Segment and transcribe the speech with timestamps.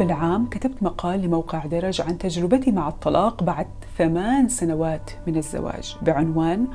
[0.00, 3.66] قبل عام كتبت مقال لموقع درج عن تجربتي مع الطلاق بعد
[3.98, 6.66] ثمان سنوات من الزواج بعنوان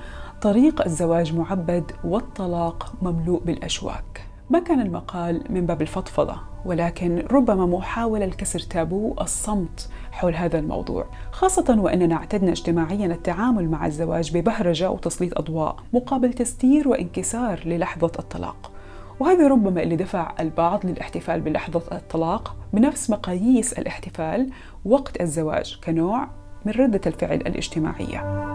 [0.41, 4.27] طريق الزواج معبد والطلاق مملوء بالأشواك.
[4.49, 6.35] ما كان المقال من باب الفضفضة
[6.65, 13.85] ولكن ربما محاولة لكسر تابو الصمت حول هذا الموضوع خاصة وأننا اعتدنا اجتماعيا التعامل مع
[13.85, 18.71] الزواج ببهرجة وتسليط أضواء مقابل تستير وانكسار للحظة الطلاق.
[19.19, 24.49] وهذا ربما اللي دفع البعض للاحتفال بلحظة الطلاق بنفس مقاييس الاحتفال
[24.85, 26.27] وقت الزواج كنوع
[26.65, 28.45] من ردة الفعل الاجتماعية.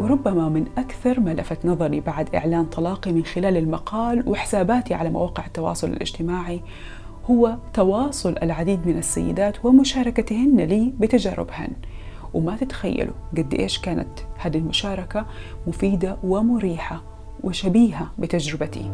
[0.00, 5.46] وربما من أكثر ما لفت نظري بعد إعلان طلاقي من خلال المقال وحساباتي على مواقع
[5.46, 6.60] التواصل الاجتماعي
[7.30, 11.72] هو تواصل العديد من السيدات ومشاركتهن لي بتجاربهن.
[12.34, 15.26] وما تتخيلوا قد إيش كانت هذه المشاركة
[15.66, 17.02] مفيدة ومريحة
[17.44, 18.90] وشبيهة بتجربتي.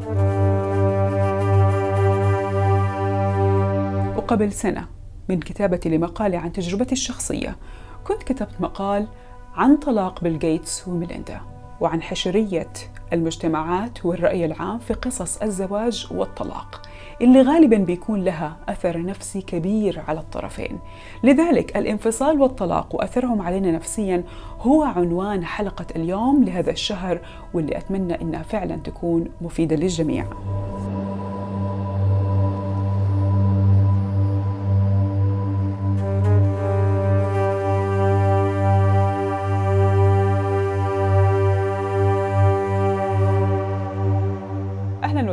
[4.16, 4.86] وقبل سنة
[5.28, 7.56] من كتابتي لمقالي عن تجربتي الشخصية
[8.04, 9.06] كنت كتبت مقال
[9.54, 11.40] عن طلاق بيل جيتس وميليندا
[11.80, 12.72] وعن حشرية
[13.12, 16.82] المجتمعات والرأي العام في قصص الزواج والطلاق.
[17.20, 20.78] اللي غالبا بيكون لها أثر نفسي كبير على الطرفين.
[21.22, 24.24] لذلك الانفصال والطلاق وأثرهم علينا نفسيا
[24.60, 27.20] هو عنوان حلقة اليوم لهذا الشهر
[27.54, 30.26] واللي أتمنى إنها فعلا تكون مفيدة للجميع.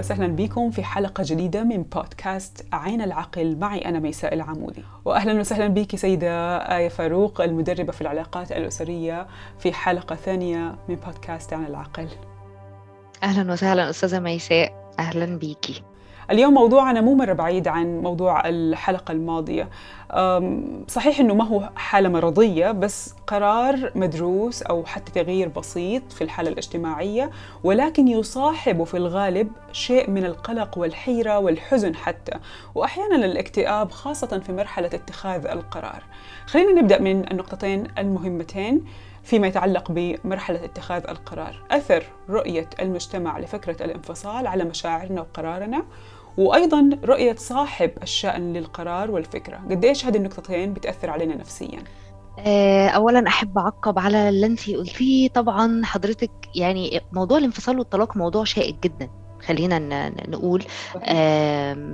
[0.02, 3.58] وسهلا بكم في حلقة جديدة من بودكاست عين العقل.
[3.58, 4.84] معي أنا ميساء العمودي.
[5.06, 9.28] وأهلا وسهلا بك سيدة آية فاروق المدربة في العلاقات الأسرية
[9.60, 12.08] في حلقة ثانية من بودكاست عين العقل.
[13.24, 15.84] أهلا وسهلا أستاذة ميساء أهلا بيكي.
[16.32, 19.70] اليوم موضوعنا مو مرة بعيد عن موضوع الحلقة الماضية.
[20.88, 26.50] صحيح أنه ما هو حالة مرضية بس قرار مدروس أو حتى تغيير بسيط في الحالة
[26.50, 27.32] الاجتماعية
[27.64, 32.40] ولكن يصاحب في الغالب شيء من القلق والحيرة والحزن حتى
[32.76, 36.04] وأحيانا الاكتئاب خاصة في مرحلة اتخاذ القرار.
[36.46, 38.86] خلينا نبدأ من النقطتين المهمتين
[39.24, 41.56] فيما يتعلق بمرحلة اتخاذ القرار.
[41.72, 45.84] أثر رؤية المجتمع لفكرة الانفصال على مشاعرنا وقرارنا
[46.38, 49.58] وأيضا رؤية صاحب الشأن للقرار والفكرة.
[49.70, 51.84] قديش هذه النقطتين بتأثر علينا نفسيا؟
[52.40, 55.30] آه، اولا أحب أعقب على اللي انت قلتيه.
[55.30, 59.10] طبعا حضرتك يعني موضوع الانفصال والطلاق موضوع شائك جدا.
[59.46, 60.64] خلينا نقول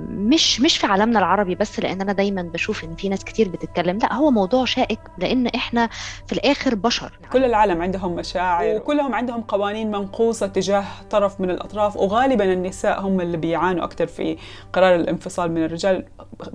[0.08, 3.98] مش مش في عالمنا العربي بس لأن أنا دايما بشوف إن في ناس كتير بتتكلم.
[3.98, 5.88] لا هو موضوع شائك لأن إحنا
[6.26, 7.18] في الآخر بشر.
[7.32, 13.20] كل العالم عندهم مشاعر وكلهم عندهم قوانين منقوصة تجاه طرف من الأطراف وغالبا النساء هم
[13.20, 14.36] اللي بيعانوا أكثر في
[14.72, 16.04] قرار الانفصال من الرجال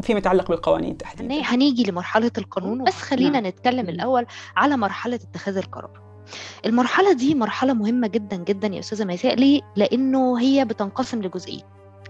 [0.02, 1.42] فيما يتعلق بالقوانين تحديدا.
[1.46, 3.46] هنيجي لمرحلة القانون بس خلينا نعم.
[3.46, 4.26] نتكلم الأول
[4.58, 6.03] على مرحلة اتخاذ القرار.
[6.66, 9.36] المرحلة دي مرحلة مهمة جدا جدا يا أستاذة ميساء.
[9.36, 11.62] ليه؟ لأنه هي بتنقسم لجزئين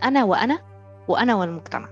[0.04, 0.60] أنا وأنا
[1.08, 1.90] وأنا والمجتمع.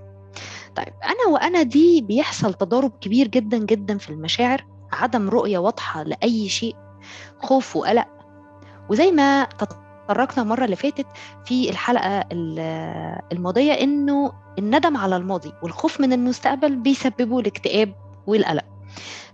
[0.76, 6.48] طيب أنا وأنا دي بيحصل تضارب كبير جدا جدا في المشاعر عدم رؤية واضحة لأي
[6.48, 6.76] شيء
[7.38, 8.08] خوف وقلق.
[8.90, 11.06] وزي ما تطرقنا المرة اللي فاتت
[11.44, 12.24] في الحلقة
[13.32, 17.94] الماضية إنه الندم على الماضي والخوف من المستقبل بيسببوا الاكتئاب
[18.26, 18.64] والقلق.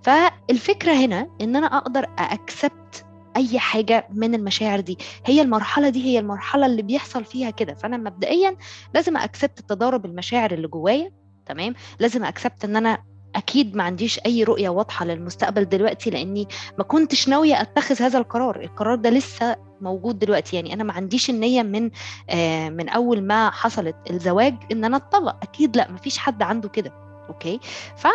[0.02, 3.04] فالفكرة هنا إن أنا أقدر اكسبت
[3.36, 4.98] أي حاجة من المشاعر دي.
[5.26, 7.74] هي المرحلة دي هي المرحلة اللي بيحصل فيها كده.
[7.74, 8.56] فأنا مبدئيا
[8.94, 11.10] لازم أكسبت تضارب المشاعر اللي جوايا
[11.46, 12.98] تمام؟ لازم أكسبت إن أنا
[13.34, 16.48] أكيد ما عنديش أي رؤية واضحة للمستقبل دلوقتي لأني
[16.78, 18.60] ما كنتش ناوية أتخذ هذا القرار.
[18.62, 20.56] القرار ده لسه موجود دلوقتي.
[20.56, 21.90] يعني أنا ما عنديش النية من
[22.30, 25.36] آه من أول ما حصلت الزواج إن أنا أتطلق.
[25.42, 26.92] أكيد لا ما فيش حد عنده كده.
[27.28, 27.60] أوكي؟
[27.96, 28.06] ف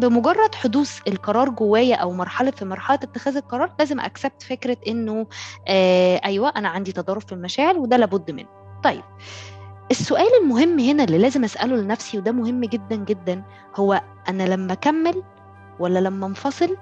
[0.00, 5.26] بمجرد حدوث القرار جوايا أو مرحلة في مرحلة اتخاذ القرار لازم اكسبت فكرة إنه
[5.68, 8.48] آه أيوه أنا عندي تضارب في المشاعر وده لابد منه.
[8.84, 9.02] طيب
[9.90, 13.42] السؤال المهم هنا اللي لازم أسأله لنفسي وده مهم جدا جدا
[13.76, 15.22] هو أنا لما أكمل
[15.78, 16.76] ولا لما أنفصل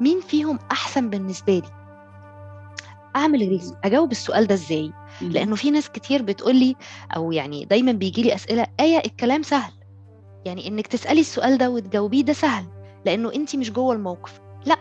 [0.00, 1.70] مين فيهم أحسن بالنسبة لي؟
[3.16, 6.76] أعمل إيه؟ أجاوب السؤال ده إزاي؟ لأنه في ناس كتير بتقول لي
[7.16, 9.72] أو يعني دايما بيجي لي أسئلة آية الكلام سهل.
[10.44, 12.64] يعني إنك تسألي السؤال ده وتجاوبيه ده سهل
[13.04, 14.40] لأنه انت مش جوه الموقف.
[14.66, 14.78] لأ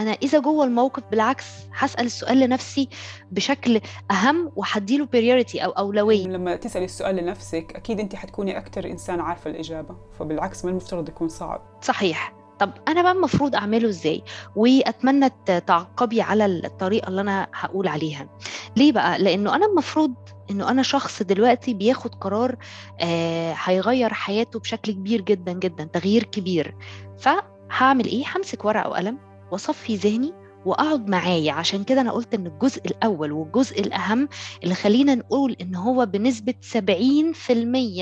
[0.00, 1.44] أنا إذا جوه الموقف بالعكس
[1.74, 2.88] هسأل السؤال لنفسي
[3.32, 6.26] بشكل أهم وهديله بريوريتي أو أولوية.
[6.26, 11.28] لما تسألي السؤال لنفسك أكيد انت حتكوني أكثر إنسان عارفة الإجابة فبالعكس ما المفترض يكون
[11.28, 11.62] صعب.
[11.82, 12.32] صحيح.
[12.58, 14.22] طب أنا بقى المفروض أعمله إزاي؟
[14.56, 15.30] وأتمنى
[15.66, 18.28] تعقبي على الطريقة اللي أنا هقول عليها.
[18.76, 20.14] ليه بقى؟ لأنه أنا المفروض
[20.50, 22.56] إنه أنا شخص دلوقتي بياخد قرار
[23.00, 26.74] آه هيغير حياته بشكل كبير جدا جدا تغيير كبير.
[27.18, 29.18] فهعمل إيه؟ همسك ورقة وقلم
[29.52, 30.32] وأصفي ذهني
[30.64, 31.52] وأقعد معايا.
[31.52, 34.28] عشان كده أنا قلت إن الجزء الأول والجزء الأهم
[34.64, 37.50] اللي خلينا نقول إن هو بنسبة 70%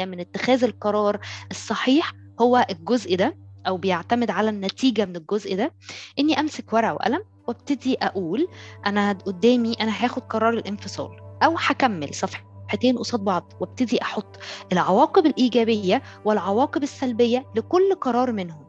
[0.05, 3.37] من اتخاذ القرار الصحيح هو الجزء ده
[3.67, 5.73] أو بيعتمد على النتيجة من الجزء ده.
[6.19, 8.49] إني أمسك ورقة وقلم وأبتدي أقول
[8.87, 11.28] أنا قدامي أنا هاخد قرار الانفصال.
[11.43, 14.37] أو هكمل صفحتين قصاد بعض وابتدي أحط
[14.73, 18.65] العواقب الإيجابية والعواقب السلبية لكل قرار منهم.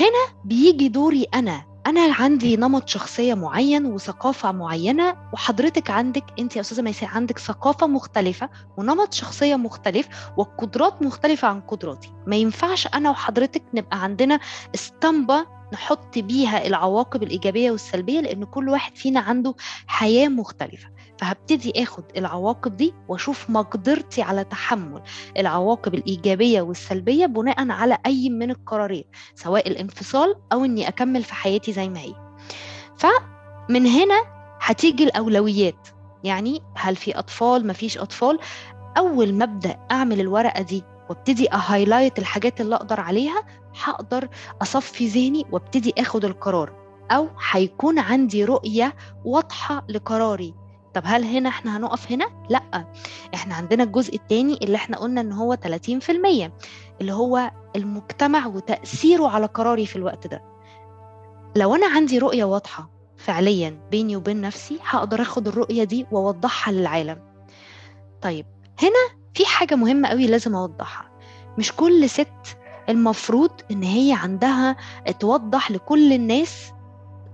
[0.00, 1.70] هنا بيجي دوري أنا.
[1.86, 7.86] أنا عندي نمط شخصية معين وثقافة معينة وحضرتك عندك أنت يا أستاذة ميساء عندك ثقافة
[7.86, 12.12] مختلفة ونمط شخصية مختلف وقدرات مختلفة عن قدراتي.
[12.26, 14.40] ما ينفعش أنا وحضرتك نبقى عندنا
[14.74, 19.54] اسطمبة نحط بيها العواقب الإيجابية والسلبية لأن كل واحد فينا عنده
[19.86, 20.88] حياة مختلفة.
[21.20, 25.02] فهبتدي آخد العواقب دي وأشوف مقدرتي على تحمل
[25.38, 31.72] العواقب الإيجابية والسلبية بناء على أي من القرارين سواء الانفصال أو إني أكمل في حياتي
[31.72, 32.14] زي ما هي.
[32.96, 34.22] فمن هنا
[34.60, 35.88] هتيجي الأولويات.
[36.24, 38.38] يعني هل في أطفال؟ ما فيش أطفال.
[38.98, 43.42] أول ما أبدأ أعمل الورقة دي وأبتدي أهايلايت الحاجات اللي أقدر عليها
[43.84, 44.28] هقدر
[44.62, 46.72] أصفي ذهني وأبتدي آخد القرار.
[47.10, 48.94] أو هيكون عندي رؤية
[49.24, 50.54] واضحة لقراري.
[50.94, 52.84] طب هل هنا إحنا هنقف هنا؟ لا
[53.34, 56.50] إحنا عندنا الجزء الثاني اللي إحنا قلنا ان هو 30%
[57.00, 60.42] اللي هو المجتمع وتأثيره على قراري في الوقت ده.
[61.56, 67.18] لو أنا عندي رؤية واضحة فعليا بيني وبين نفسي هقدر آخد الرؤية دي وأوضحها للعالم.
[68.22, 68.46] طيب
[68.82, 71.10] هنا في حاجة مهمة قوي لازم أوضحها.
[71.58, 72.56] مش كل ست
[72.88, 74.76] المفروض إن هي عندها
[75.20, 76.72] توضح لكل الناس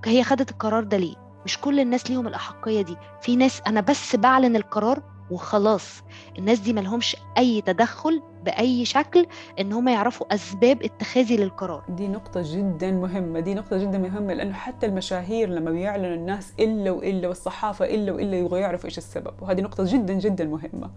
[0.05, 1.26] هي خدت القرار ده ليه.
[1.47, 2.97] مش كل الناس ليهم الأحقية دي.
[3.21, 6.03] في ناس أنا بس بعلن القرار وخلاص.
[6.39, 9.27] الناس دي ملهمش أي تدخل بأي شكل
[9.61, 11.85] إن هم يعرفوا أسباب اتخاذي للقرار.
[11.89, 16.91] دي نقطة جدا مهمة دي نقطة جدا مهمة لأنه حتى المشاهير لما بيعلنوا الناس إلا
[16.91, 20.91] وإلا والصحافة إلا وإلا يبغوا يعرفوا إيش السبب وهذه نقطة جدا جدا مهمة.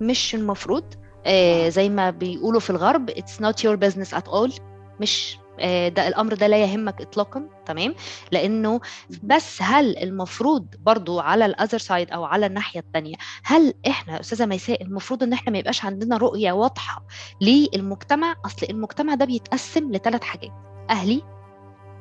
[0.00, 0.84] مش المفروض
[1.26, 4.60] آه زي ما بيقولوا في الغرب it's not your business at all.
[5.00, 5.41] مش آه،
[5.88, 7.94] ده الأمر ده لا يهمك اطلاقا تمام؟
[8.32, 8.80] لأنه
[9.22, 13.14] بس هل المفروض برضو على الأذر سايد أو على الناحية الثانية
[13.44, 17.06] هل إحنا أستاذة ميساء المفروض إن إحنا ما يبقاش عندنا رؤية واضحة
[17.40, 20.52] للمجتمع؟ أصل المجتمع ده بيتقسم لثلاث حاجات
[20.90, 21.22] أهلي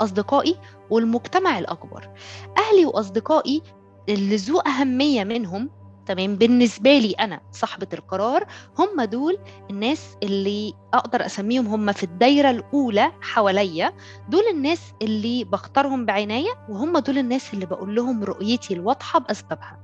[0.02, 0.56] أصدقائي
[0.90, 2.10] والمجتمع الأكبر.
[2.58, 3.62] أهلي وأصدقائي
[4.10, 5.70] اللي ذو أهمية منهم
[6.06, 8.46] تمام؟ بالنسبة لي أنا صاحبة القرار
[8.80, 9.38] هم دول
[9.70, 13.94] الناس اللي أقدر أسميهم هم في الدايرة الأولى حواليا
[14.30, 19.80] دول الناس اللي بختارهم بعناية وهم دول الناس اللي بقول لهم رؤيتي الواضحة بأسبابها.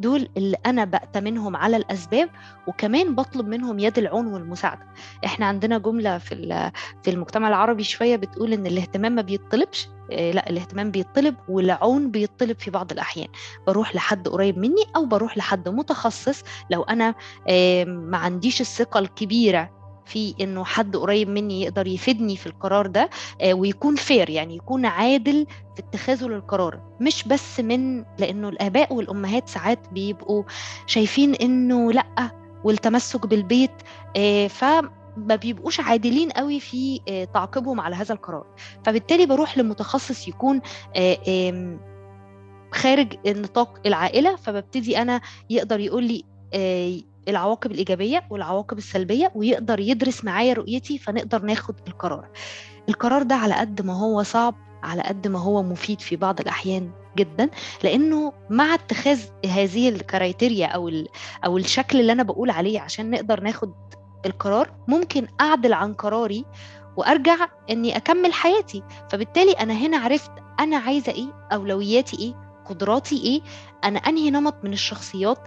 [0.00, 2.28] دول اللي أنا بأتمنهم على الأسباب
[2.66, 4.86] وكمان بطلب منهم يد العون والمساعدة.
[5.24, 6.70] إحنا عندنا جملة في
[7.02, 12.58] في المجتمع العربي شوية بتقول إن الاهتمام ما بيطلبش آه، لا الاهتمام بيطلب والعون بيطلب
[12.60, 13.28] في بعض الأحيان.
[13.66, 17.14] بروح لحد قريب مني أو بروح لحد متخصص لو أنا
[17.86, 23.54] ما عنديش الثقة الكبيرة في إنه حد قريب مني يقدر يفيدني في القرار ده آه،
[23.54, 25.46] ويكون فير يعني يكون عادل
[25.76, 26.80] في اتخاذه للقرار.
[27.00, 30.42] مش بس من لأنه الآباء والأمهات ساعات بيبقوا
[30.86, 32.30] شايفين إنه لأ
[32.64, 33.70] والتمسك بالبيت
[34.16, 34.64] آه، ف
[35.16, 38.46] ما بيبقوش عادلين قوي في آه، تعقيبهم على هذا القرار.
[38.84, 40.60] فبالتالي بروح لمتخصص يكون
[42.72, 45.20] خارج نطاق العائلة فببتدي أنا
[45.50, 46.24] يقدر يقول لي
[47.28, 52.28] العواقب الإيجابية والعواقب السلبية ويقدر يدرس معايا رؤيتي فنقدر ناخد القرار.
[52.88, 56.90] القرار ده على قد ما هو صعب على قد ما هو مفيد في بعض الأحيان
[57.16, 57.50] جدا
[57.84, 60.90] لأنه مع اتخاذ هذه الكرايتيريا أو,
[61.44, 63.72] أو الشكل اللي أنا بقول عليه عشان نقدر ناخد
[64.26, 66.44] القرار ممكن أعدل عن قراري
[66.96, 68.82] وأرجع إني أكمل حياتي.
[69.10, 73.40] فبالتالي أنا هنا عرفت أنا عايزة إيه أولوياتي إيه قدراتي إيه
[73.84, 75.38] أنا أنهي نمط من الشخصيات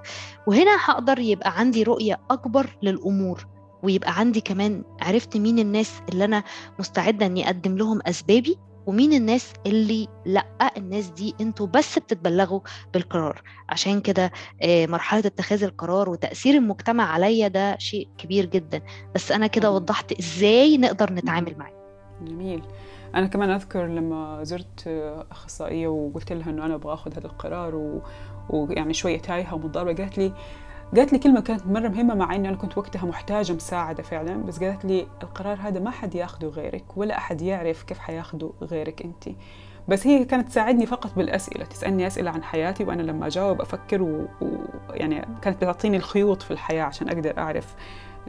[0.47, 3.47] وهنا هقدر يبقى عندي رؤية أكبر للأمور
[3.83, 6.43] ويبقى عندي كمان عرفت مين الناس اللي أنا
[6.79, 10.45] مستعدة إني أقدم لهم أسبابي ومين الناس اللي لأ
[10.77, 12.59] الناس دي أنتوا بس بتتبلغوا
[12.93, 13.41] بالقرار.
[13.69, 18.81] عشان كده آه، مرحلة اتخاذ القرار وتأثير المجتمع عليا ده شيء كبير جدا.
[19.15, 21.73] بس أنا كده وضحت إزاي نقدر نتعامل معاه.
[22.21, 22.61] جميل.
[23.15, 24.87] أنا كمان أذكر لما زرت
[25.31, 28.01] أخصائية وقلت لها إنه أنا أبغى آخذ هذا القرار و...
[28.49, 30.33] ويعني شوية تايهة ومضطربه قالت لي
[30.95, 34.63] قالت لي كلمة كانت مرة مهمة مع إني أنا كنت وقتها محتاجة مساعدة فعلا بس
[34.63, 39.29] قالت لي القرار هذا ما حد ياخده غيرك ولا أحد يعرف كيف حياخده غيرك أنت.
[39.87, 45.19] بس هي كانت تساعدني فقط بالأسئلة تسألني أسئلة عن حياتي وأنا لما أجاوب أفكر ويعني
[45.19, 45.23] و...
[45.41, 47.75] كانت بتعطيني الخيوط في الحياة عشان أقدر أعرف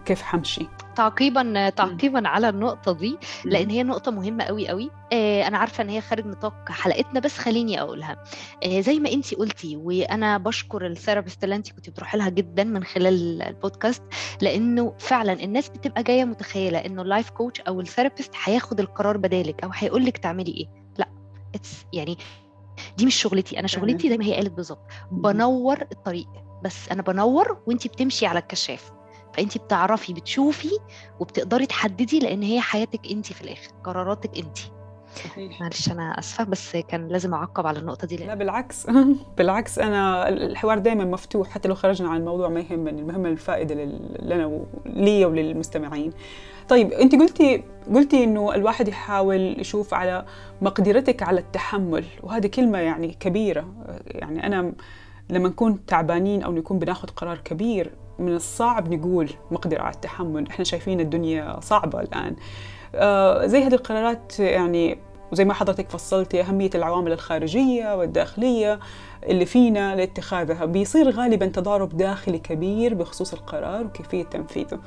[0.04, 0.68] كيف حمشي.
[0.96, 2.28] تعقيبا تعقيبا.
[2.28, 6.26] على النقطة دي لأن هي نقطة مهمة قوي قوي آه أنا عارفة إن هي خارج
[6.26, 8.24] نطاق حلقتنا بس خليني أقولها.
[8.64, 12.64] آه زي ما انت قلتي وأنا بشكر ال therapist اللي انت كنت بتروحي لها جدا
[12.64, 14.02] من خلال البودكاست
[14.40, 19.16] لأنه فعلا الناس بتبقى جاية متخيلة إنه ال life coach أو ال therapist هياخد القرار
[19.16, 20.66] بدالك أو هيقول لك تعملي إيه.
[20.98, 21.08] لا
[21.54, 22.18] اتس يعني
[22.96, 23.58] دي مش شغلتي.
[23.58, 24.86] أنا شغلتي زي ما هي قالت بالظبط.
[25.12, 26.26] بنور الطريق.
[26.64, 28.92] بس أنا بنور وانت بتمشي على الكشاف.
[29.38, 30.70] فانت بتعرفي بتشوفي
[31.20, 34.58] وبتقدري تحددي لأن هي حياتك انت في الآخر قراراتك انت.
[35.60, 38.86] معلش أنا آسفة بس كان لازم أعقب على النقطة دي لا بالعكس.
[39.38, 43.74] بالعكس أنا الحوار دائما مفتوح حتى لو خرجنا عن الموضوع ما يهمني المهم الفائدة
[44.22, 46.12] لنا لي وللمستمعين.
[46.68, 47.64] طيب انت قلتي
[47.94, 50.24] قلتي إنه الواحد يحاول يشوف على
[50.62, 53.68] مقدرتك على التحمل وهذه كلمة يعني كبيرة.
[54.06, 54.72] يعني أنا
[55.30, 60.48] لما نكون تعبانين أو نكون بناخذ قرار كبير من الصعب نقول مقدرة على التحمل.
[60.48, 62.36] إحنا شايفين الدنيا صعبة الآن.
[62.94, 64.98] آه زي هذه القرارات يعني
[65.32, 68.80] وزي ما حضرتك فصلتي أهمية العوامل الخارجية والداخلية
[69.26, 70.64] اللي فينا لاتخاذها.
[70.64, 74.78] بيصير غالبا تضارب داخلي كبير بخصوص القرار وكيفية تنفيذه.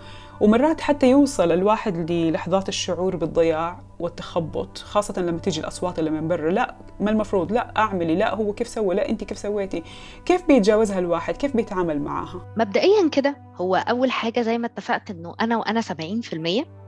[0.42, 6.52] ومرات حتى يوصل الواحد للحظات الشعور بالضياع والتخبط خاصة لما تيجي الأصوات اللي من برا.
[6.52, 8.16] لا ما المفروض؟ لا أعملي.
[8.16, 9.84] لا هو كيف سوى؟ لا أنت كيف سويتي؟
[10.26, 15.36] كيف بيتجاوزها الواحد؟ كيف بيتعامل معها؟ مبدئيا كده هو أول حاجة زي ما اتفقت أنه
[15.42, 16.81] أنا وأنا 70% آه،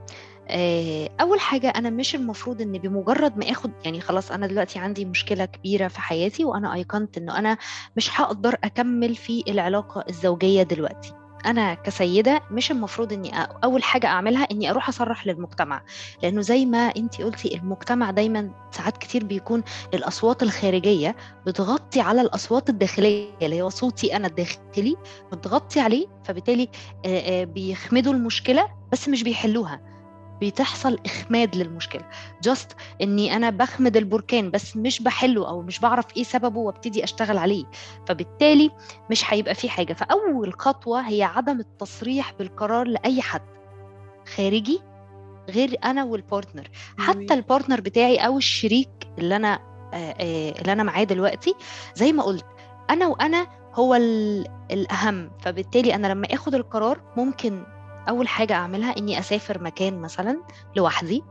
[1.20, 5.44] أول حاجة أنا مش المفروض إن بمجرد ما آخد يعني خلاص أنا دلوقتي عندي مشكلة
[5.44, 7.58] كبيرة في حياتي وأنا ايقنت إنه أنا
[7.96, 11.12] مش هقدر أكمل في العلاقة الزوجية دلوقتي.
[11.46, 13.30] أنا كسيدة مش المفروض إني
[13.64, 15.82] أول حاجة أعملها إني أروح أصرح للمجتمع.
[16.22, 19.62] لأنه زي ما انت قلتي المجتمع دايما ساعات كتير بيكون
[19.94, 24.96] الأصوات الخارجية بتغطي على الأصوات الداخلية اللي هو صوتي أنا الداخلي
[25.32, 26.68] بتغطي عليه فبالتالي
[27.44, 29.93] بيخمدوا المشكلة بس مش بيحلوها.
[30.42, 32.02] بتحصل إخماد للمشكلة.
[32.42, 32.72] جاست
[33.02, 37.64] إني أنا بخمد البركان بس مش بحله أو مش بعرف إيه سببه وابتدي أشتغل عليه.
[38.06, 38.70] فبالتالي
[39.10, 39.92] مش هيبقى في حاجة.
[39.92, 43.42] فأول خطوة هي عدم التصريح بالقرار لأي حد.
[44.36, 44.80] خارجي
[45.50, 46.68] غير أنا وال partner
[46.98, 49.58] حتى ال partner بتاعي أو الشريك اللي أنا
[50.60, 51.54] اللي أنا معاه دلوقتي
[51.94, 52.46] زي ما قلت
[52.90, 53.94] أنا وأنا هو
[54.70, 55.30] الأهم.
[55.40, 57.64] فبالتالي أنا لما آخد القرار ممكن
[58.08, 60.42] أول حاجة أعملها إني أسافر مكان مثلا
[60.76, 61.22] لوحدي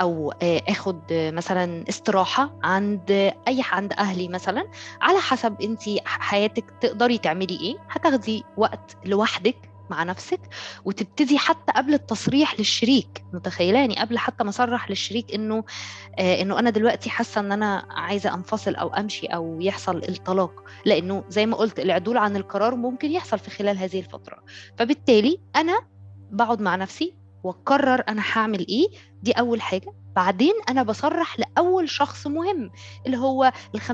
[0.00, 3.10] أو آخد مثلا استراحة عند
[3.48, 4.68] أي عند أهلي مثلا
[5.00, 7.76] على حسب انت حياتك تقدري تعملي إيه.
[7.90, 9.56] هتاخدي وقت لوحدك
[9.90, 10.40] مع نفسك
[10.84, 13.24] وتبتدي حتى قبل التصريح للشريك.
[13.32, 15.64] متخيلة؟ يعني قبل حتى ما أصرح للشريك إنه
[16.18, 20.52] آه إنه أنا دلوقتي حاسة إن أنا عايزة أنفصل أو أمشي أو يحصل الطلاق.
[20.84, 24.38] لأنه زي ما قلت العدول عن القرار ممكن يحصل في خلال هذه الفترة.
[24.76, 25.91] فبالتالي أنا
[26.32, 28.88] بقعد مع نفسي واقرر أنا هعمل إيه.
[29.22, 29.92] دي أول حاجة.
[30.16, 32.70] بعدين أنا بصرح لأول شخص مهم
[33.06, 33.88] اللي هو ال 50%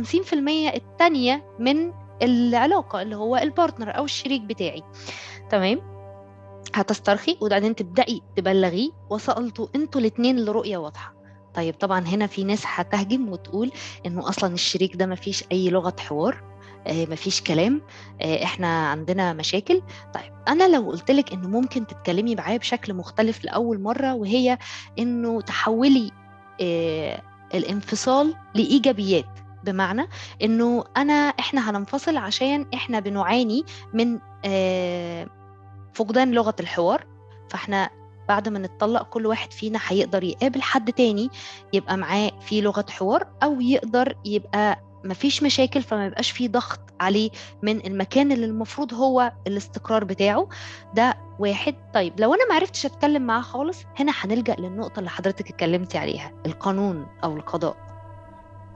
[0.75, 1.93] الثانية من
[2.23, 4.83] العلاقة اللي هو البارتنر أو الشريك بتاعي.
[5.51, 5.81] تمام؟
[6.75, 11.15] هتسترخي وبعدين تبدأي تبلغيه وصلتوا أنتوا الاثنين لرؤيه واضحة.
[11.55, 13.71] طيب طبعا هنا في ناس هتهجم وتقول
[14.07, 16.58] إنه أصلا الشريك ده ما فيش أي لغة حوار.
[16.87, 17.83] مفيش كلام.
[18.21, 19.83] آه، إحنا عندنا مشاكل.
[20.15, 24.59] طيب أنا لو قلت لك إنه ممكن تتكلمي معاه بشكل مختلف لأول مرة وهي
[24.99, 26.11] إنه تحولي
[26.61, 27.23] آه،
[27.55, 29.29] الانفصال لإيجابيات
[29.65, 30.09] بمعنى
[30.43, 34.19] إنه أنا إحنا هننفصل عشان إحنا بنعاني من
[35.95, 37.07] فقدان لغة الحوار.
[37.51, 37.91] فإحنا
[38.29, 41.31] بعد ما نتطلق كل واحد فينا هيقدر يقابل حد تاني
[41.73, 47.31] يبقى معاه في لغة حوار أو يقدر يبقى مفيش مشاكل فما يبقاش فيه ضغط عليه
[47.63, 50.49] من المكان اللي المفروض هو الاستقرار بتاعه.
[50.95, 51.75] ده واحد.
[51.95, 56.33] طيب لو أنا ما عرفتش أتكلم معاه خالص هنا هنلجأ للنقطة اللي حضرتك اتكلمتي عليها
[56.47, 57.77] القانون أو القضاء.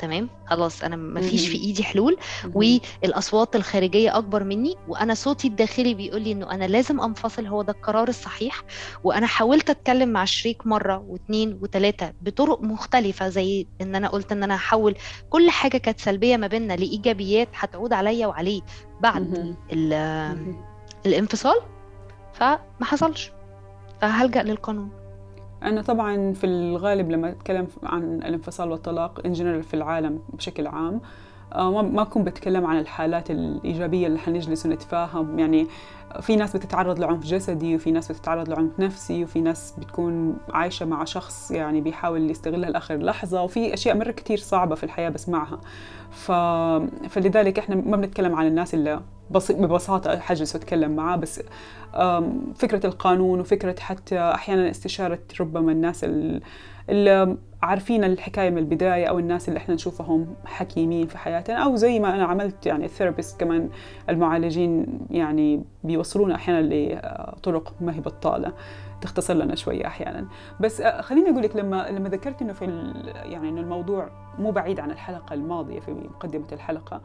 [0.03, 2.17] تمام؟ خلاص أنا ما فيش في إيدي حلول.
[2.55, 7.73] والأصوات الخارجية أكبر مني وأنا صوتي الداخلي بيقول لي إنه أنا لازم أنفصل هو ده
[7.73, 8.63] القرار الصحيح.
[9.05, 14.43] وأنا حاولت أتكلم مع الشريك مرة واثنين وثلاثه بطرق مختلفة زي إن أنا قلت إن
[14.43, 14.95] أنا هحول
[15.31, 18.61] كل حاجة كانت سلبية ما بيننا لإيجابيات هتعود عليا وعليه
[19.01, 19.55] بعد
[21.07, 21.57] الانفصال.
[22.33, 23.31] فما حصلش.
[24.01, 24.91] فهلجأ للقانون.
[25.65, 31.01] أنا طبعا في الغالب لما أتكلم عن الانفصال والطلاق إن جنرال في العالم بشكل عام
[31.55, 35.39] آه، ما أكون بتكلم عن الحالات الإيجابية اللي حنجلس ونتفاهم.
[35.39, 35.67] يعني
[36.21, 41.05] في ناس بتتعرض لعنف جسدي وفي ناس بتتعرض لعنف نفسي وفي ناس بتكون عايشة مع
[41.05, 45.61] شخص يعني بيحاول يستغلها لآخر لحظة وفي أشياء مرة كتير صعبة في الحياة بسمعها.
[46.11, 46.33] ف...
[47.09, 49.01] فلذلك إحنا ما بنتكلم عن الناس اللي
[49.31, 49.53] بس...
[49.53, 51.41] ببساطة حجلس وأتكلم معاه بس
[52.55, 56.41] فكرة القانون وفكرة حتى أحيانا استشارة ربما الناس اللي
[57.63, 62.15] عارفين الحكاية من البداية أو الناس اللي إحنا نشوفهم حكيمين في حياتنا أو زي ما
[62.15, 63.71] أنا عملت يعني الثيرابيست كمان
[64.09, 68.53] المعالجين يعني بيوصلونا أحيانا لطرق ما هي بطالة
[69.01, 70.27] تختصر لنا شوية أحيانا.
[70.61, 72.65] بس آه، خليني أقول لك لما لما ذكرت إنه في
[73.25, 74.09] يعني إنه الموضوع
[74.39, 77.01] مو بعيد عن الحلقة الماضية في مقدمة الحلقة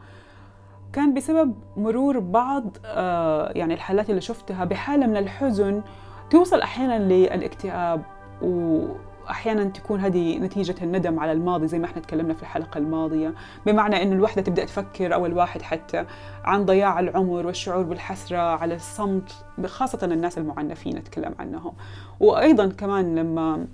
[0.92, 5.82] كان بسبب مرور بعض آه، يعني الحالات اللي شفتها بحالة من الحزن
[6.30, 8.02] توصل أحيانا للاكتئاب
[8.42, 8.84] و
[9.30, 13.34] أحيانا تكون هذه نتيجة الندم على الماضي زي ما إحنا تكلمنا في الحلقة الماضية
[13.66, 16.04] بمعنى إنه الوحدة تبدأ تفكر أو الواحد حتى
[16.44, 19.32] عن ضياع العمر والشعور بالحسرة على الصمت
[19.66, 21.72] خاصة الناس المعنفين نتكلم عنهم.
[22.20, 23.66] وأيضا كمان لما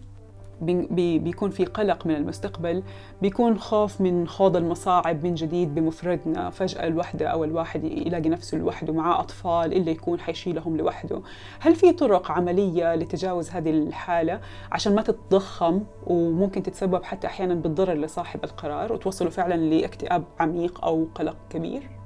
[0.61, 2.83] بيكون في قلق من المستقبل
[3.23, 8.93] بيكون خوف من خوض المصاعب من جديد بمفردنا فجأة الوحدة أو الواحد يلاقي نفسه لوحده
[8.93, 11.23] معاه أطفال إلا يكون حيشيلهم لوحده
[11.61, 14.41] هل في طرق عملية لتجاوز هذه الحالة
[14.73, 21.09] عشان ما تتضخم وممكن تتسبب حتى أحيانا بالضرر لصاحب القرار وتوصله فعلا لاكتئاب عميق أو
[21.15, 22.04] قلق كبير؟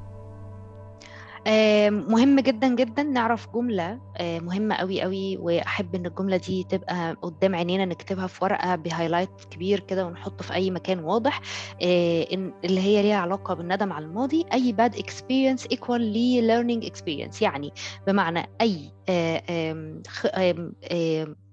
[1.90, 7.84] مهم جدا جدا نعرف جملة مهمة قوي قوي وأحب إن الجملة دي تبقى قدام عينينا
[7.84, 11.40] نكتبها في ورقة بهايلايت كبير كده ونحطه في أي مكان واضح
[11.82, 17.72] اللي هي ليها علاقة بالندم على الماضي أي bad experience equal لي learning experience يعني
[18.06, 18.92] بمعنى أي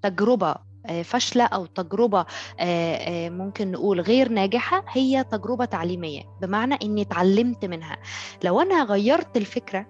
[0.02, 0.56] تجربة
[1.04, 2.26] فاشلة أو تجربة
[3.30, 6.22] ممكن نقول غير ناجحة هي تجربة تعليمية.
[6.42, 7.98] بمعنى إني اتعلمت منها.
[8.44, 9.86] لو أنا غيرت الفكرة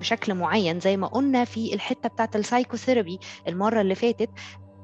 [0.00, 3.18] بشكل معين زي ما قلنا في الحتة بتاعت ال psychotherapy
[3.48, 4.30] المرة اللي فاتت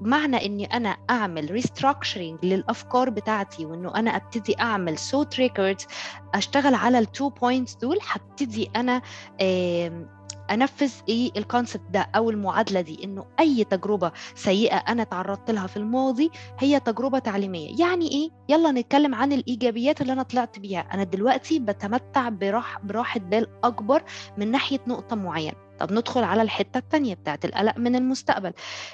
[0.00, 5.86] معنى إني أنا أعمل restructuring للأفكار بتاعتي وإنه أنا أبتدي أعمل thought records
[6.34, 9.02] أشتغل على ال two points دول هبتدي أنا
[10.50, 15.66] أنفذ إيه ال concept ده أو المعادلة دي إنه أي تجربة سيئة أنا تعرضت لها
[15.66, 17.80] في الماضي هي تجربة تعليمية.
[17.80, 20.80] يعني إيه؟ يلا نتكلم عن الإيجابيات اللي أنا طلعت بيها.
[20.80, 24.02] أنا دلوقتي بتمتع براح براحة بال أكبر
[24.38, 25.56] من ناحية نقطة معينة.
[25.80, 28.52] طب ندخل على الحتة الثانية بتاعت القلق من المستقبل.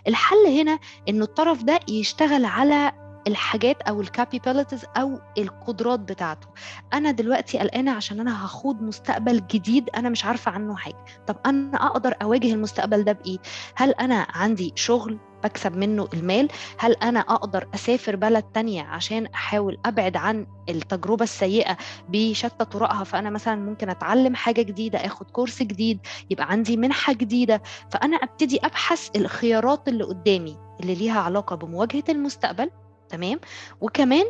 [0.08, 2.92] الحل هنا إنه الطرف ده يشتغل على
[3.26, 6.48] الحاجات أو الكابيبيلتيز أو القدرات بتاعته.
[6.92, 11.04] أنا دلوقتي قلقانة عشان أنا هخوض مستقبل جديد أنا مش عارفة عنه حاجة.
[11.26, 13.38] طب أنا أقدر أواجه المستقبل ده بإيه؟
[13.76, 19.78] هل أنا عندي شغل بكسب منه المال؟ هل أنا أقدر أسافر بلد تانية عشان أحاول
[19.86, 21.76] أبعد عن التجربة السيئة
[22.08, 25.98] بشتى طرقها؟ فأنا مثلا ممكن أتعلم حاجة جديدة أخد كورس جديد
[26.30, 27.62] يبقى عندي منحة جديدة.
[27.90, 32.70] فأنا أبتدي أبحث الخيارات اللي قدامي اللي ليها علاقة بمواجهة المستقبل
[33.10, 33.40] تمام؟
[33.80, 34.24] وكمان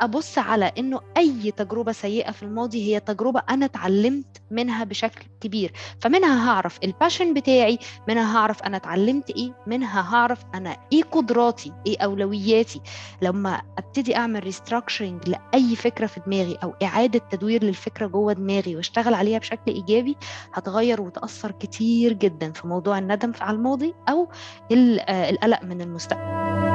[0.00, 5.72] أبص على إنه أي تجربة سيئة في الماضي هي تجربة أنا اتعلمت منها بشكل كبير.
[6.00, 11.98] فمنها هعرف الباشن بتاعي منها هعرف أنا اتعلمت إيه منها هعرف أنا إيه قدراتي إيه
[11.98, 12.80] أولوياتي.
[13.22, 19.14] لما أبتدي أعمل ريستراكشرنج لأي فكرة في دماغي أو إعادة تدوير للفكرة جوه دماغي وأشتغل
[19.14, 20.16] عليها بشكل إيجابي
[20.54, 24.28] هتغير وتأثر كتير جدا في موضوع الندم على الماضي أو
[24.72, 26.65] آه، القلق من المستقبل.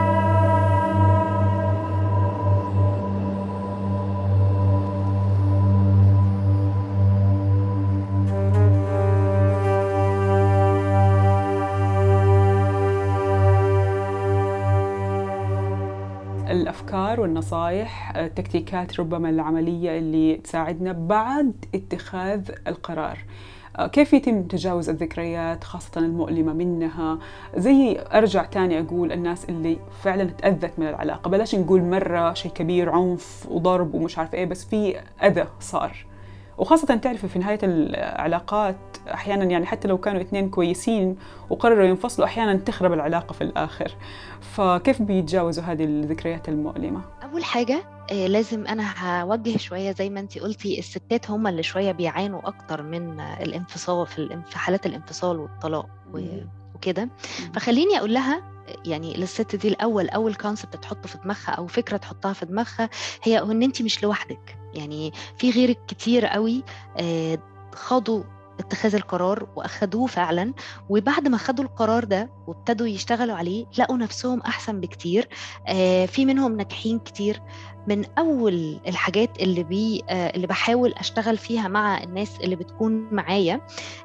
[16.81, 23.17] الأفكار والنصائح التكتيكات ربما العملية اللي تساعدنا بعد اتخاذ القرار.
[23.77, 27.19] آه، كيف يتم تجاوز الذكريات خاصة المؤلمة منها؟
[27.57, 32.89] زي أرجع تاني أقول الناس اللي فعلا تأذت من العلاقة بلاش نقول مرة شيء كبير
[32.89, 36.05] عنف وضرب ومش عارف إيه بس في أذى صار.
[36.61, 38.77] وخاصة تعرفي في نهاية العلاقات
[39.13, 41.15] أحيانا يعني حتى لو كانوا اثنين كويسين
[41.49, 43.91] وقرروا ينفصلوا أحيانا تخرب العلاقة في الآخر
[44.41, 48.83] فكيف بيتجاوزوا هذه الذكريات المؤلمة؟ أول حاجة آه، لازم أنا
[49.21, 54.57] هوجه شوية زي ما أنت قلتي الستات هم اللي شوية بيعانوا أكتر من الانفصال في
[54.57, 55.89] حالات الانفصال والطلاق
[56.81, 57.09] وكده.
[57.53, 58.51] فخليني أقول لها
[58.85, 62.89] يعني للست دي الأول أول كونسبت تحطه في دماغها أو فكرة تحطها في دماغها
[63.23, 64.57] هي إن أنت مش لوحدك.
[64.73, 66.63] يعني في غيرك كتير قوي
[66.97, 67.39] آه،
[67.75, 68.23] خاضوا
[68.59, 70.53] اتخاذ القرار وأخدوه فعلا
[70.89, 75.27] وبعد ما خدوا القرار ده وابتدوا يشتغلوا عليه لقوا نفسهم أحسن بكتير.
[75.67, 77.41] آه في منهم ناجحين كتير.
[77.87, 83.61] من أول الحاجات اللي بي آه اللي بحاول أشتغل فيها مع الناس اللي بتكون معايا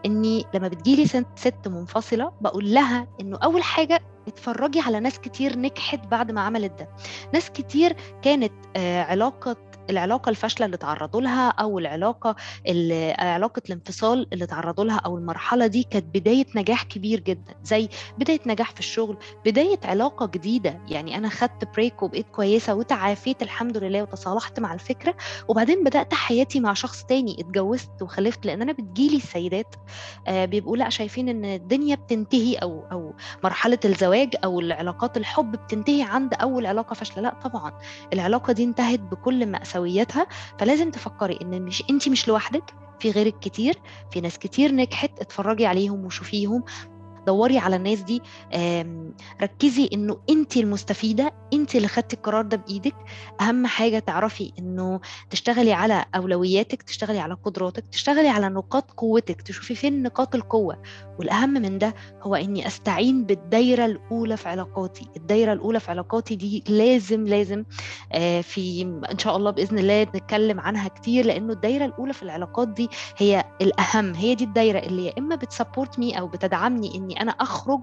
[0.07, 6.07] إني لما بتجيلي ست منفصلة بقول لها إنه أول حاجة اتفرجي على ناس كتير نجحت
[6.07, 6.89] بعد ما عملت ده.
[7.35, 9.57] ناس كتير كانت آه علاقة
[9.91, 12.37] العلاقة الفاشلة اللي تعرضوا لها أو العلاقة
[13.19, 18.41] علاقة الانفصال اللي تعرضوا لها أو المرحلة دي كانت بداية نجاح كبير جدا زي بداية
[18.47, 20.81] نجاح في الشغل بداية علاقة جديدة.
[20.89, 25.15] يعني أنا خدت بريك وبقيت كويسة وتعافيت الحمد لله وتصالحت مع الفكرة
[25.49, 29.75] وبعدين بدأت حياتي مع شخص تاني اتجوزت وخلفت لأن أنا بتجيلي السيدات
[30.27, 36.03] آه بيبقوا لأ شايفين إن الدنيا بتنتهي أو أو مرحلة الزواج أو العلاقات الحب بتنتهي
[36.03, 37.23] عند أول علاقة فاشلة.
[37.23, 37.73] لأ طبعا
[38.13, 40.27] العلاقة دي انتهت بكل مأساة سويتها
[40.59, 43.75] فلازم تفكري إن مش انت مش لوحدك في غيرك كتير
[44.13, 46.65] في ناس كتير نجحت اتفرجي عليهم وشوفيهم.
[47.27, 48.23] دوري على الناس دي
[49.43, 52.95] ركزي إنه انت المستفيدة انت اللي خدتي القرار ده بإيدك.
[53.41, 59.75] أهم حاجة تعرفي إنه تشتغلي على أولوياتك تشتغلي على قدراتك تشتغلي على نقاط قوتك تشوفي
[59.75, 60.83] فين نقاط القوة.
[61.19, 65.07] والأهم من ده هو إني أستعين بالدايرة الأولى في علاقاتي.
[65.17, 67.65] الدايرة الأولى في علاقاتي دي لازم لازم
[68.43, 72.89] في إن شاء الله بإذن الله نتكلم عنها كتير لأنه الدايرة الأولى في العلاقات دي
[73.17, 74.15] هي الأهم.
[74.15, 77.81] هي دي الدايرة اللي يا إما بت support me أو بتدعمني إني أنا أخرج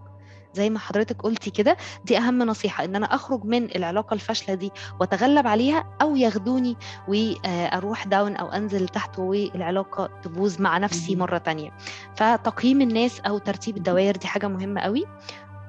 [0.54, 4.72] زي ما حضرتك قلتي كده دي أهم نصيحة إن أنا أخرج من العلاقة الفاشلة دي
[5.00, 11.72] وأتغلب عليها أو ياخدوني وأروح down أو أنزل تحت والعلاقة تبوظ مع نفسي مرة تانية.
[12.16, 15.06] فتقييم الناس أو ترتيب الدوائر دي حاجة مهمة قوي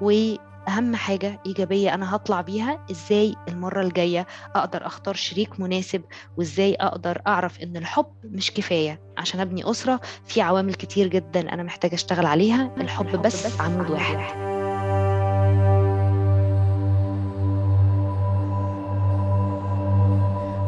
[0.01, 0.35] و
[0.69, 6.03] أهم حاجة إيجابية أنا هطلع بيها إزاي المرة الجاية أقدر أختار شريك مناسب
[6.37, 9.01] وإزاي أقدر أعرف إن الحب مش كفاية.
[9.19, 14.54] عشان أبني أسرة في عوامل كتير جدا أنا محتاجة أشتغل عليها الحب بس عمود واحد.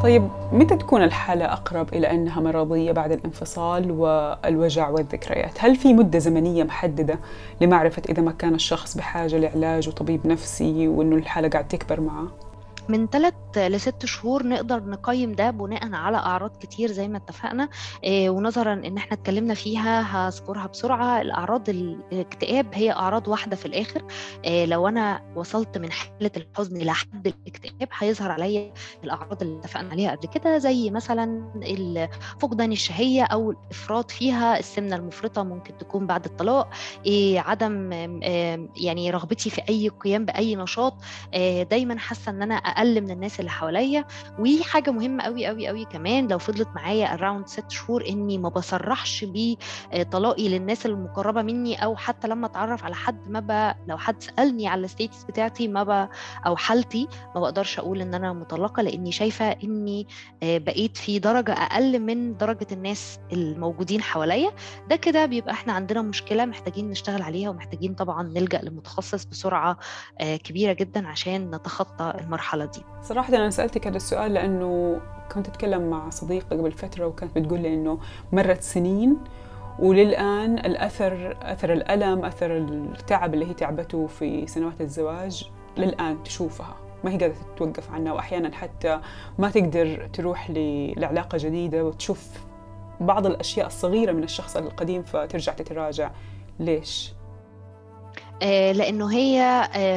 [0.06, 6.18] طيب متى تكون الحالة أقرب إلى أنها مرضية بعد الانفصال والوجع والذكريات؟ هل في مدة
[6.18, 7.18] زمنية محددة
[7.60, 12.45] لمعرفة إذا ما كان الشخص بحاجة لعلاج وطبيب نفسي وأنه الحالة قاعد تكبر معه؟
[12.88, 17.68] من ثلاث لست شهور نقدر نقيم ده بناء على أعراض كتير زي ما اتفقنا.
[18.04, 21.20] إيه ونظرا إن إحنا اتكلمنا فيها هذكرها بسرعة.
[21.20, 24.04] الأعراض الاكتئاب هي أعراض واحدة في الآخر.
[24.44, 28.72] إيه لو أنا وصلت من حالة الحزن إلى حد الاكتئاب هيظهر عليا
[29.04, 31.50] الأعراض اللي اتفقنا عليها قبل كده زي مثلا
[32.40, 34.58] فقدان الشهية أو الإفراط فيها.
[34.58, 36.68] السمنة المفرطة ممكن تكون بعد الطلاق.
[37.06, 37.92] إيه عدم
[38.76, 40.94] يعني رغبتي في أي قيام بأي نشاط.
[41.70, 44.04] دايما حاسة إن أنا أقل من الناس اللي حواليا
[44.38, 49.26] وحاجه مهمة قوي قوي قوي كمان لو فضلت معايا around ست شهور إني ما بصرحش
[49.28, 53.74] بطلاقي للناس المقربة مني أو حتى لما أتعرف على حد ما ب...
[53.88, 56.08] لو حد سألني على ال status بتاعتي ما ب...
[56.46, 60.06] أو حالتي ما بقدرش أقول إن أنا مطلقه لإني شايفة إني
[60.42, 64.50] بقيت في درجة أقل من درجة الناس الموجودين حواليا.
[64.90, 69.78] ده كده بيبقى إحنا عندنا مشكلة محتاجين نشتغل عليها ومحتاجين طبعا نلجأ لمتخصص بسرعة
[70.20, 75.00] كبيرة جدا عشان نتخطى المرحلة دي صراحة أنا سألتك هذا السؤال لأنه
[75.32, 77.98] كنت أتكلم مع صديقه قبل فتره وكانت بتقول لي إنه
[78.32, 79.16] مرت سنين
[79.78, 86.76] وللآن الأثر أثر الألم أثر التعب اللي هي تعبته في سنوات الزواج للآن تشوفها.
[87.04, 89.00] ما هي قادرة تتوقف عنها وأحيانا حتى
[89.38, 92.28] ما تقدر تروح لعلاقة جديدة وتشوف
[93.00, 96.10] بعض الأشياء الصغيرة من الشخص القديم فترجع تتراجع.
[96.60, 97.12] ليش؟
[98.42, 99.40] لأنه هي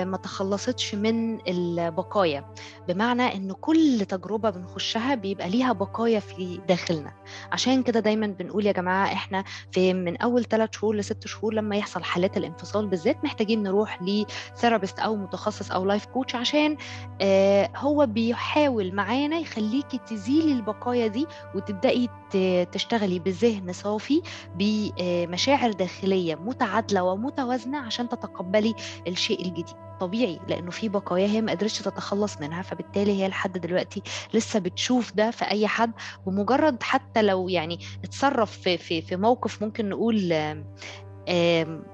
[0.06, 2.45] ما تخلصتش من البقايا.
[2.88, 7.12] بمعنى ان كل تجربة بنخشها بيبقى ليها بقايا في داخلنا.
[7.52, 11.75] عشان كده دايما بنقول يا جماعة إحنا في من أول ثلاث شهور لست شهور لما
[11.75, 16.78] يحصل حالات الانفصال بالذات محتاجين نروح ل therapist أو متخصص أو life coach عشان
[17.75, 22.10] هو بيحاول معانا يخليكي تزيلي البقايا دي وتبدأي
[22.71, 24.21] تشتغلي بذهن صافي
[24.56, 28.29] بمشاعر داخلية متعادلة ومتوازنة عشان تتقبلي
[29.08, 29.76] الشيء الجديد.
[30.00, 34.02] طبيعي لأنه في بقايا هي ما قدرتش تتخلص منها فبالتالي هي لحد دلوقتي
[34.34, 35.92] لسه بتشوف ده في أي حد.
[36.26, 40.34] بمجرد حتى لو يعني اتصرف في في في موقف ممكن نقول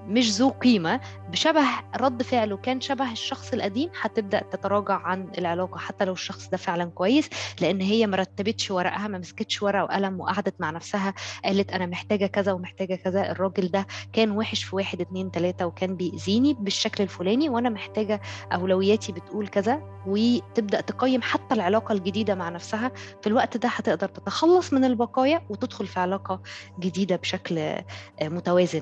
[0.07, 0.99] مش ذو قيمة
[1.31, 1.63] بشبه
[1.97, 6.85] رد فعله كان شبه الشخص القديم هتبدأ تتراجع عن العلاقة حتى لو الشخص ده فعلا
[6.85, 7.29] كويس
[7.61, 11.13] لأن هي ما رتبتش ورقها ما مسكتش ورقة وقلم وقعدت مع نفسها
[11.45, 15.95] قالت أنا محتاجة كذا ومحتاجة كذا الراجل ده كان وحش في واحد اتنين تلاتة وكان
[15.95, 18.21] بيأذيني بالشكل الفلاني وأنا محتاجة
[18.53, 22.91] أولوياتي بتقول كذا وتبدأ تقيم حتى العلاقة الجديدة مع نفسها.
[23.21, 26.41] في الوقت ده هتقدر تتخلص من البقايا وتدخل في علاقة
[26.79, 27.75] جديدة بشكل
[28.21, 28.81] متوازن.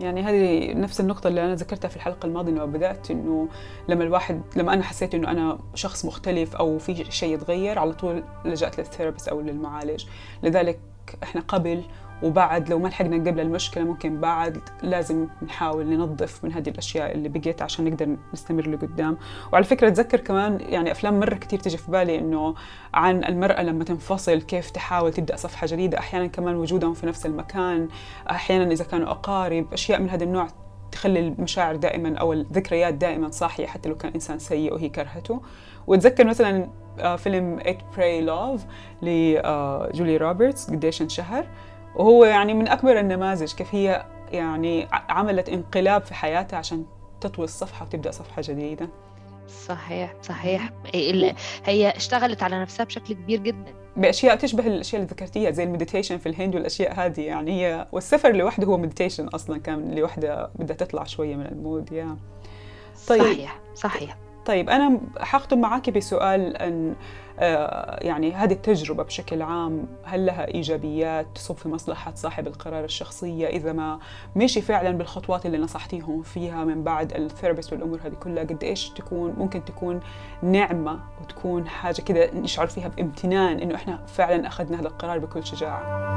[0.00, 3.48] يعني هذه نفس النقطة اللي أنا ذكرتها في الحلقة الماضية لما بدأت إنه
[3.88, 8.24] لما الواحد لما أنا حسيت إنه أنا شخص مختلف أو في شيء يتغير على طول
[8.44, 10.04] لجأت للثيرابيست أو للمعالج.
[10.42, 10.80] لذلك
[11.22, 11.82] إحنا قبل
[12.22, 17.28] وبعد لو ما لحقنا قبل المشكلة ممكن بعد لازم نحاول ننظف من هذه الأشياء اللي
[17.28, 19.18] بقيت عشان نقدر نستمر لقدام.
[19.52, 22.54] وعلى فكرة أتذكر كمان يعني أفلام مرة كثير تجي في بالي إنه
[22.94, 27.88] عن المرأة لما تنفصل كيف تحاول تبدأ صفحة جديدة أحيانا كمان وجودهم في نفس المكان
[28.30, 30.48] أحيانا إذا كانوا أقارب أشياء من هذا النوع
[30.92, 35.42] تخلي المشاعر دائما أو الذكريات دائما صاحية حتى لو كان إنسان سيء وهي كرهته.
[35.86, 38.60] وأتذكر مثلا آه، فيلم Eat Pray Love
[39.02, 41.46] لجوليا روبرتس قديش انشهر.
[41.94, 46.84] وهو يعني من أكبر النماذج كيف هي يعني عملت انقلاب في حياتها عشان
[47.20, 48.88] تطوي الصفحة وتبدأ صفحة جديدة.
[49.48, 50.72] صحيح صحيح.
[51.64, 53.74] هي اشتغلت على نفسها بشكل كبير جدا.
[53.96, 58.32] بأشياء تشبه الأشياء اللي ذكرتيها زي ال meditation في الهند والأشياء هذه يعني هي والسفر
[58.32, 62.16] لوحده هو meditation أصلا كان لو واحدة بدها تطلع شوية من ال mood يا.
[63.08, 63.22] طيب.
[63.22, 64.16] صحيح صحيح.
[64.46, 66.94] طيب أنا حختم معك بسؤال آه،
[67.40, 73.72] يعني هذه التجربة بشكل عام هل لها إيجابيات؟ تصب في مصلحة صاحب القرار الشخصية إذا
[73.72, 73.98] ما
[74.36, 79.34] مشي فعلا بالخطوات اللي نصحتيهم فيها من بعد الثيرابيست والأمور هذه كلها؟ قد إيش تكون؟
[79.38, 80.00] ممكن تكون
[80.42, 86.10] نعمة وتكون حاجة كده نشعر فيها بامتنان إنه إحنا فعلا أخذنا هذا القرار بكل شجاعة.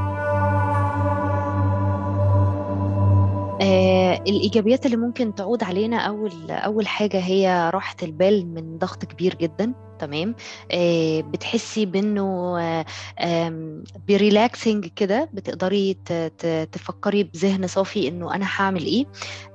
[3.61, 9.35] آه الإيجابيات اللي ممكن تعود علينا أول أول حاجة هي راحة البال من ضغط كبير
[9.35, 9.73] جدا.
[10.05, 10.35] تمام؟
[10.71, 12.59] آه بتحسي بإنه
[13.19, 13.75] آه
[14.07, 15.93] بريلاكسنج كده بتقدري
[16.71, 19.05] تفكري بذهن صافي إنه أنا هعمل إيه.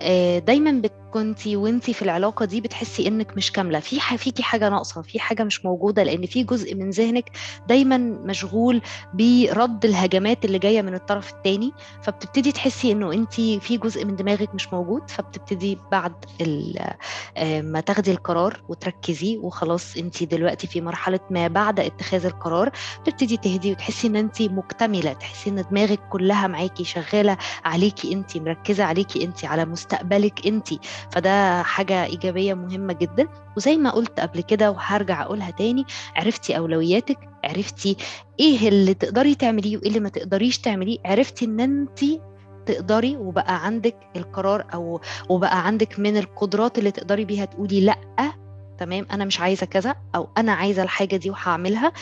[0.03, 3.81] آه دايما كنتي وانتي في العلاقة دي بتحسي إنك مش كاملة.
[3.81, 7.31] في فيكي حاجة ناقصة في حاجة مش موجودة لأن في جزء من ذهنك
[7.69, 8.83] دايما مشغول
[9.15, 14.55] برد الهجمات اللي جاية من الطرف الثاني فبتبتدي تحسي إنه انتي في جزء من دماغك
[14.55, 15.11] مش موجود.
[15.11, 16.13] فبتبتدي بعد
[17.63, 22.71] ما تاخدي القرار وتركزي وخلاص انتي دلوقتي في مرحلة ما بعد اتخاذ القرار
[23.05, 28.85] تبتدي تهدي وتحسي إن أنتي مكتملة تحسي إن دماغك كلها معاكي شغالة عليكي أنتي مركزة
[28.85, 30.79] عليكي أنتي على مستقبلك أنتي.
[31.13, 33.29] فده حاجة إيجابية مهمة جدا.
[33.57, 35.85] وزي ما قلت قبل كده وهرجع أقولها تاني
[36.17, 37.97] عرفتي أولوياتك عرفتي
[38.41, 42.01] إيه اللي تقدري تعمليه وإيه اللي ما تقدريش تعمليه عرفتي إن أنت
[42.67, 47.97] تقدري وبقى عندك القرار أو وبقى عندك من القدرات اللي تقدري بيها تقولي لأ
[48.79, 51.93] تمام أنا مش عايزة كذا أو أنا عايزة الحاجة دي وهعملها.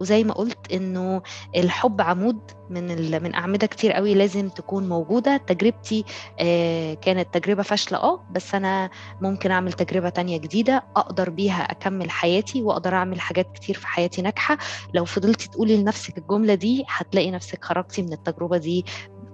[0.00, 1.22] وزي ما قلت إنه
[1.56, 2.38] الحب عمود
[2.70, 5.36] من من أعمدة كتير قوي لازم تكون موجودة.
[5.36, 6.04] تجربتي
[6.40, 12.10] آه كانت تجربة فاشلة آه بس أنا ممكن أعمل تجربة تانية جديدة أقدر بيها أكمل
[12.10, 14.58] حياتي وأقدر أعمل حاجات كتير في حياتي ناجحة.
[14.94, 18.84] لو فضلتي تقولي لنفسك الجملة دي هتلاقي نفسك خرجتي من التجربة دي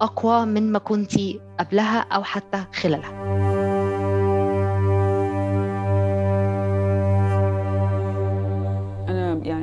[0.01, 3.42] أقوى من ما كنتي قبلها أو حتى خلالها.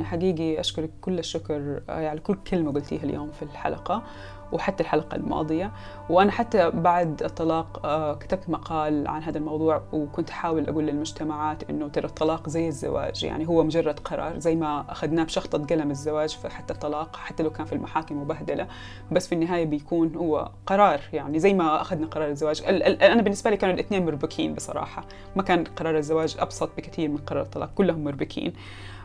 [0.03, 4.03] حقيقي أشكرك كل الشكر آه، على كل كلمة قلتيها اليوم في الحلقة
[4.51, 5.71] وحتى الحلقة الماضية.
[6.09, 11.87] وأنا حتى بعد الطلاق آه، كتبت مقال عن هذا الموضوع وكنت أحاول أقول للمجتمعات إنه
[11.87, 16.73] ترى الطلاق زي الزواج يعني هو مجرد قرار زي ما أخذناه بشخطة قلم الزواج فحتى
[16.73, 18.67] الطلاق حتى لو كان في المحاكم مبهدلة
[19.11, 22.63] بس في النهاية بيكون هو قرار يعني زي ما أخذنا قرار الزواج.
[23.01, 25.05] أنا بالنسبة لي كانوا الاثنين مربكين بصراحة.
[25.35, 28.53] ما كان قرار الزواج أبسط بكثير من قرار الطلاق كلهم مربكين.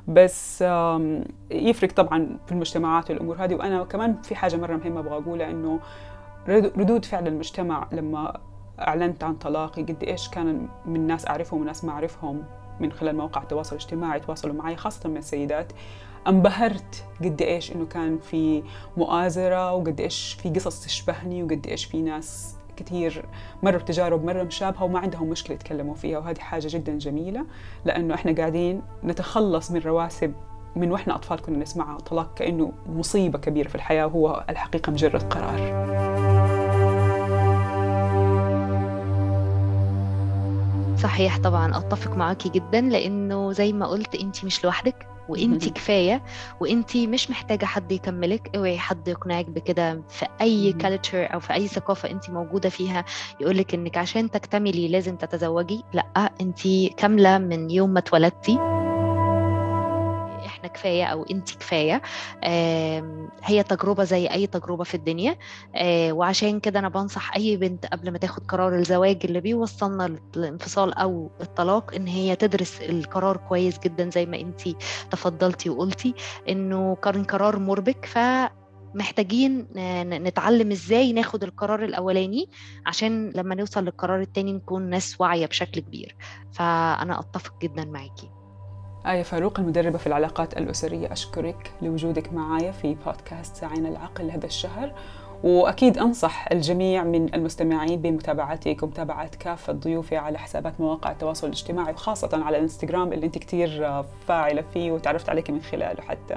[0.09, 0.65] بس
[1.51, 3.55] يفرق طبعا في المجتمعات والأمور هذه.
[3.55, 5.81] وأنا كمان في حاجة مرة مهمة أبغى أقولها إنه
[6.49, 8.41] ردود فعل المجتمع لما
[8.81, 12.45] أعلنت عن طلاقي قد إيش كان من ناس أعرفهم وناس ما أعرفهم
[12.81, 15.73] من خلال مواقع التواصل الاجتماعي تواصلوا معي خاصة من السيدات.
[16.29, 18.63] أنبهرت قد إيش إنه كان في
[18.97, 23.25] مؤازرة وقد إيش في قصص تشبهني وقد إيش في ناس كثير
[23.63, 27.47] مروا بتجارب مرة مشابهة وما عندهم مشكلة يتكلموا فيها وهذه حاجة جدا جميلة
[27.85, 30.33] لأنه إحنا قاعدين نتخلص من رواسب
[30.77, 35.87] من وإحنا أطفال كنا نسمعها طلاق كأنه مصيبة كبيرة في الحياة وهو الحقيقة مجرد قرار.
[40.99, 45.07] صحيح طبعا أتفق معاكي جدا لأنه زي ما قلت انت مش لوحدك.
[45.29, 46.23] وانت كفاية
[46.61, 51.69] وانت مش محتاجة حد يكملك اوعي حد يقنعك بكده في أي كالتشر أو في أي
[51.69, 53.05] ثقافة انت موجودة فيها
[53.41, 58.76] يقولك إنك عشان تكتملي لازم تتزوجي لأ انت كاملة من يوم ما اتولدتي.
[60.77, 62.03] كفاية أو انت كفاية.
[63.45, 65.37] هي تجربة زي أي تجربة في الدنيا.
[65.75, 70.95] آه، وعشان كده أنا بنصح أي بنت قبل ما تاخد قرار الزواج اللي بيوصلنا للانفصال
[70.95, 74.69] أو الطلاق إن هي تدرس القرار كويس جدا زي ما انت
[75.11, 76.15] تفضلتي وقلتي
[76.49, 78.07] إنه كان قرار مربك.
[78.07, 78.19] ف
[78.95, 79.67] محتاجين
[80.09, 82.51] نتعلم إزاي ناخد القرار الأولاني
[82.87, 86.17] عشان لما نوصل للقرار التاني نكون ناس واعية بشكل كبير.
[86.53, 88.31] فأنا أتفق جدا معاكي
[89.07, 94.93] آية فاروق المدربة في العلاقات الأسرية أشكرك لوجودك معايا في بودكاست ساعين العقل هذا الشهر.
[95.43, 102.45] وأكيد أنصح الجميع من المستمعين بمتابعتك ومتابعة كافة ضيوفي على حسابات مواقع التواصل الاجتماعي وخاصة
[102.45, 106.35] على الإنستغرام اللي أنت كتير فاعلة فيه وتعرفت عليك من خلاله حتى.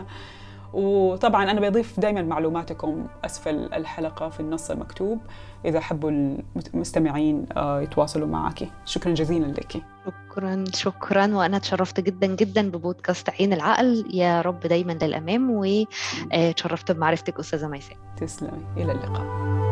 [0.74, 5.20] وطبعا أنا بضيف دائما معلوماتكم أسفل الحلقة في النص المكتوب.
[5.66, 6.12] إذا حبوا
[6.74, 8.68] المستمعين آه، يتواصلوا معك.
[8.86, 9.82] شكرا جزيلا لك.
[10.06, 11.36] شكرا شكرا.
[11.36, 14.06] وأنا تشرفت جدا جدا ببودكاست عين العقل.
[14.14, 15.50] يا رب دايما للأمام.
[15.52, 17.98] وتشرفت بمعرفتك أستاذة ميساء.
[18.18, 18.66] تسلمي.
[18.78, 19.69] إلى اللقاء.